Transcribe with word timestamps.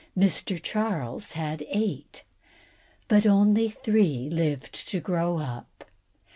Mr. 0.17 0.59
Charles 0.59 1.33
had 1.33 1.63
eight, 1.69 2.23
but 3.07 3.27
only 3.27 3.69
three 3.69 4.31
lived 4.31 4.73
to 4.89 4.99
grow 4.99 5.37
up. 5.37 5.85